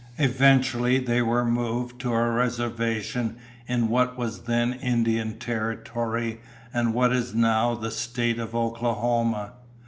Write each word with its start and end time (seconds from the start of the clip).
Eventually 0.17 0.97
they 0.97 1.21
were 1.21 1.45
moved 1.45 2.01
to 2.01 2.11
a 2.11 2.27
reservation 2.31 3.35
in 3.67 3.87
what 3.87 4.17
was 4.17 4.45
then 4.45 4.73
Indian 4.73 5.37
Territory 5.37 6.41
and 6.73 6.95
what 6.95 7.13
is 7.13 7.35
now 7.35 7.75
the 7.75 7.91
State 7.91 8.39
of 8.39 8.55
Oklahoma. 8.55 9.51